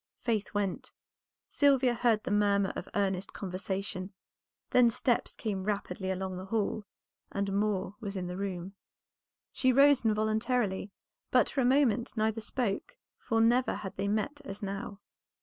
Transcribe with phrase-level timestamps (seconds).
[0.19, 0.91] Faith went;
[1.47, 4.11] Sylvia heard the murmur of earnest conversation;
[4.71, 6.87] then steps came rapidly along the hall,
[7.31, 8.73] and Moor was in the room.
[9.51, 10.89] She rose involuntarily,
[11.29, 14.99] but for a moment neither spoke, for never had they met as now.